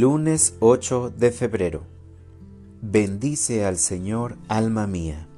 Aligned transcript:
Lunes 0.00 0.56
8 0.58 1.14
de 1.16 1.30
febrero. 1.30 1.84
Bendice 2.82 3.64
al 3.64 3.78
Señor, 3.78 4.36
alma 4.48 4.88
mía. 4.88 5.28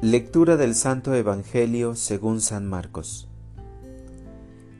Lectura 0.00 0.56
del 0.56 0.74
Santo 0.74 1.14
Evangelio 1.14 1.94
según 1.94 2.40
San 2.40 2.66
Marcos. 2.66 3.28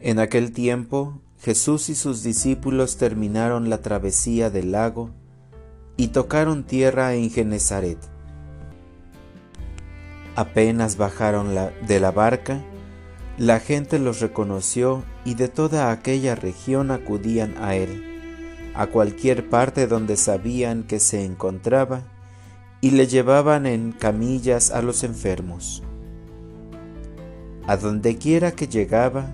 En 0.00 0.18
aquel 0.18 0.52
tiempo, 0.52 1.20
Jesús 1.42 1.90
y 1.90 1.94
sus 1.94 2.22
discípulos 2.22 2.96
terminaron 2.96 3.68
la 3.68 3.82
travesía 3.82 4.48
del 4.48 4.72
lago 4.72 5.10
y 5.98 6.08
tocaron 6.08 6.64
tierra 6.64 7.12
en 7.16 7.28
Genezaret. 7.28 7.98
Apenas 10.36 10.96
bajaron 10.96 11.54
de 11.86 12.00
la 12.00 12.12
barca, 12.12 12.64
la 13.38 13.60
gente 13.60 13.98
los 13.98 14.20
reconoció 14.20 15.04
y 15.24 15.34
de 15.34 15.48
toda 15.48 15.90
aquella 15.90 16.34
región 16.34 16.90
acudían 16.90 17.54
a 17.58 17.74
él, 17.74 18.04
a 18.74 18.88
cualquier 18.88 19.48
parte 19.48 19.86
donde 19.86 20.16
sabían 20.16 20.82
que 20.82 21.00
se 21.00 21.24
encontraba, 21.24 22.02
y 22.82 22.90
le 22.90 23.06
llevaban 23.06 23.64
en 23.64 23.92
camillas 23.92 24.70
a 24.70 24.82
los 24.82 25.02
enfermos. 25.02 25.82
A 27.66 27.76
donde 27.76 28.18
quiera 28.18 28.52
que 28.52 28.66
llegaba, 28.66 29.30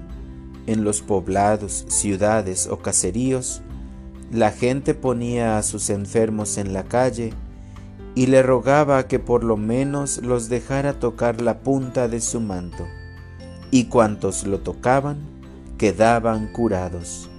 en 0.67 0.85
los 0.85 1.01
poblados, 1.01 1.87
ciudades 1.89 2.69
o 2.69 2.79
caseríos, 2.79 3.63
la 4.31 4.53
gente 4.53 4.95
ponía 4.95 5.57
a 5.57 5.63
sus 5.63 5.89
enfermos 5.89 6.59
en 6.59 6.75
la 6.75 6.85
calle 6.85 7.33
y 8.15 8.27
le 8.27 8.43
rogaba 8.43 9.09
que 9.09 9.19
por 9.19 9.45
lo 9.45 9.57
menos 9.57 10.19
los 10.19 10.51
dejara 10.51 11.01
tocar 11.01 11.41
la 11.41 11.61
punta 11.61 12.07
de 12.07 12.21
su 12.21 12.41
manto 12.41 12.87
y 13.71 13.85
cuantos 13.85 14.47
lo 14.47 14.61
tocaban 14.61 15.19
quedaban 15.79 16.49
curados. 16.49 17.31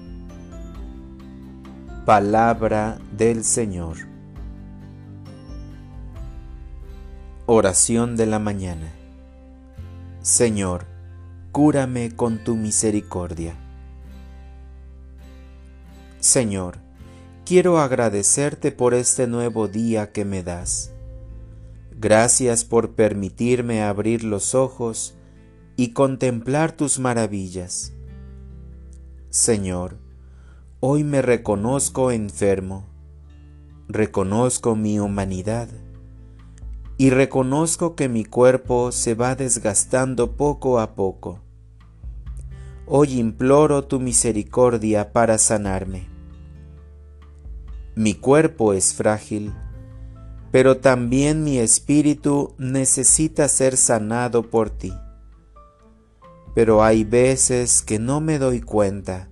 Palabra 2.05 2.97
del 3.15 3.43
Señor. 3.43 3.97
Oración 7.45 8.15
de 8.15 8.25
la 8.25 8.39
mañana. 8.39 8.93
Señor, 10.21 10.85
cúrame 11.51 12.15
con 12.15 12.43
tu 12.43 12.55
misericordia. 12.55 13.55
Señor, 16.19 16.77
quiero 17.45 17.79
agradecerte 17.79 18.71
por 18.71 18.93
este 18.93 19.27
nuevo 19.27 19.67
día 19.67 20.11
que 20.11 20.23
me 20.23 20.43
das. 20.43 20.91
Gracias 21.99 22.63
por 22.63 22.91
permitirme 22.91 23.83
abrir 23.83 24.23
los 24.23 24.55
ojos 24.55 25.18
y 25.79 25.93
contemplar 25.93 26.73
tus 26.73 26.99
maravillas. 26.99 27.93
Señor, 29.29 29.95
hoy 30.81 31.05
me 31.05 31.21
reconozco 31.21 32.11
enfermo, 32.11 32.85
reconozco 33.87 34.75
mi 34.75 34.99
humanidad 34.99 35.69
y 36.97 37.11
reconozco 37.11 37.95
que 37.95 38.09
mi 38.09 38.25
cuerpo 38.25 38.91
se 38.91 39.13
va 39.13 39.35
desgastando 39.35 40.35
poco 40.35 40.81
a 40.81 40.95
poco. 40.95 41.39
Hoy 42.85 43.17
imploro 43.17 43.85
tu 43.85 44.01
misericordia 44.01 45.13
para 45.13 45.37
sanarme. 45.37 46.09
Mi 47.95 48.15
cuerpo 48.15 48.73
es 48.73 48.93
frágil, 48.93 49.53
pero 50.51 50.79
también 50.79 51.45
mi 51.45 51.57
espíritu 51.57 52.53
necesita 52.57 53.47
ser 53.47 53.77
sanado 53.77 54.49
por 54.49 54.69
ti 54.69 54.91
pero 56.59 56.83
hay 56.83 57.05
veces 57.05 57.81
que 57.81 57.99
no 57.99 58.19
me 58.19 58.37
doy 58.37 58.59
cuenta 58.59 59.29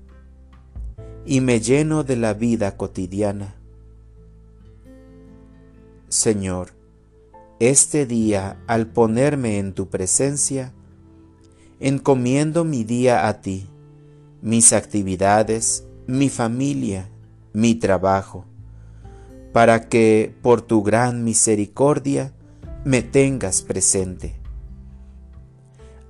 y 1.26 1.42
me 1.42 1.60
lleno 1.60 2.06
de 2.06 2.16
la 2.16 2.34
vida 2.34 2.78
cotidiana. 2.78 3.54
Señor, 6.08 6.70
este 7.60 8.06
día 8.06 8.64
al 8.66 8.88
ponerme 8.88 9.60
en 9.60 9.74
tu 9.74 9.90
presencia, 9.90 10.72
encomiendo 11.82 12.64
mi 12.64 12.86
día 12.86 13.28
a 13.28 13.42
ti, 13.42 13.68
mis 14.42 14.72
actividades, 14.72 15.84
mi 16.06 16.30
familia, 16.30 17.10
mi 17.52 17.76
trabajo, 17.76 18.46
para 19.52 19.90
que 19.90 20.34
por 20.42 20.62
tu 20.62 20.82
gran 20.82 21.26
misericordia 21.26 22.32
me 22.86 23.02
tengas 23.02 23.64
presente. 23.64 24.47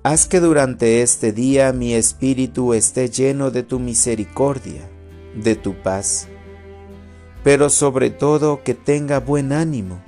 Haz 0.09 0.25
que 0.25 0.40
durante 0.40 1.01
este 1.01 1.34
día 1.34 1.73
mi 1.73 1.94
espíritu 1.94 2.73
esté 2.73 3.09
lleno 3.09 3.51
de 3.51 3.62
tu 3.62 3.78
misericordia, 3.78 4.90
de 5.35 5.57
tu 5.57 5.73
paz, 5.84 6.29
pero 7.44 7.69
sobre 7.69 8.09
todo 8.09 8.63
que 8.63 8.73
tenga 8.73 9.19
buen 9.19 9.51
ánimo. 9.51 10.01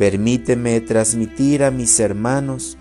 Permíteme 0.00 0.80
transmitir 0.80 1.62
a 1.62 1.70
mis 1.70 2.00
hermanos 2.00 2.76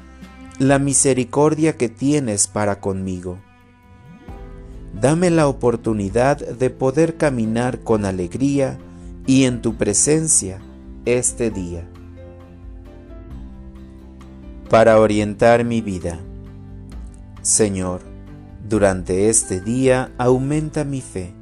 la 0.58 0.80
misericordia 0.80 1.78
que 1.78 1.88
tienes 1.88 2.48
para 2.48 2.80
conmigo. 2.80 3.38
Dame 5.00 5.30
la 5.30 5.48
oportunidad 5.48 6.38
de 6.40 6.72
poder 6.72 7.18
caminar 7.18 7.82
con 7.82 8.06
alegría 8.06 8.80
y 9.28 9.44
en 9.44 9.62
tu 9.62 9.76
presencia 9.76 10.60
este 11.06 11.52
día 11.52 11.88
para 14.70 15.00
orientar 15.00 15.64
mi 15.64 15.82
vida. 15.82 16.20
Señor, 17.42 18.02
durante 18.68 19.30
este 19.30 19.62
día 19.62 20.12
aumenta 20.18 20.84
mi 20.84 21.02
fe, 21.02 21.34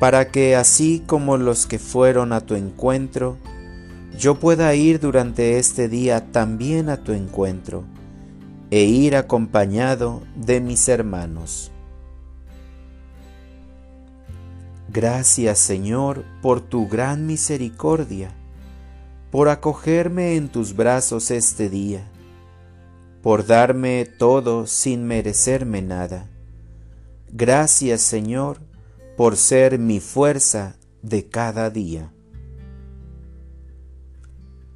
para 0.00 0.30
que 0.30 0.56
así 0.56 1.02
como 1.06 1.36
los 1.36 1.66
que 1.66 1.78
fueron 1.78 2.32
a 2.32 2.40
tu 2.40 2.54
encuentro, 2.54 3.36
yo 4.18 4.40
pueda 4.40 4.74
ir 4.74 4.98
durante 4.98 5.58
este 5.58 5.88
día 5.88 6.32
también 6.32 6.88
a 6.88 6.96
tu 6.96 7.12
encuentro 7.12 7.84
e 8.70 8.82
ir 8.82 9.14
acompañado 9.14 10.22
de 10.34 10.60
mis 10.60 10.88
hermanos. 10.88 11.70
Gracias 14.88 15.58
Señor 15.58 16.24
por 16.42 16.60
tu 16.60 16.88
gran 16.88 17.26
misericordia 17.26 18.32
por 19.30 19.48
acogerme 19.48 20.36
en 20.36 20.48
tus 20.48 20.74
brazos 20.74 21.30
este 21.30 21.68
día, 21.68 22.10
por 23.22 23.46
darme 23.46 24.06
todo 24.06 24.66
sin 24.66 25.06
merecerme 25.06 25.82
nada. 25.82 26.28
Gracias 27.30 28.00
Señor 28.00 28.58
por 29.16 29.36
ser 29.36 29.78
mi 29.78 30.00
fuerza 30.00 30.76
de 31.02 31.28
cada 31.28 31.70
día. 31.70 32.12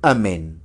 Amén. 0.02 0.61